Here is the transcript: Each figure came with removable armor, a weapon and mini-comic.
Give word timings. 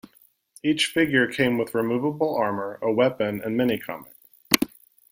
Each 0.63 0.87
figure 0.87 1.27
came 1.31 1.59
with 1.59 1.75
removable 1.75 2.35
armor, 2.35 2.79
a 2.81 2.91
weapon 2.91 3.39
and 3.39 3.55
mini-comic. 3.55 4.11